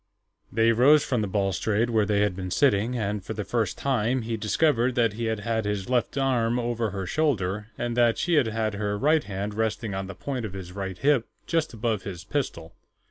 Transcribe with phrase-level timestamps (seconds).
[0.51, 4.23] They rose from the balustrade where they had been sitting, and, for the first time,
[4.23, 8.33] he discovered that he had had his left arm over her shoulder and that she
[8.33, 12.01] had had her right hand resting on the point of his right hip, just above
[12.01, 12.73] his pistol.